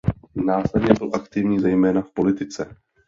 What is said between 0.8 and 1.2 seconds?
byl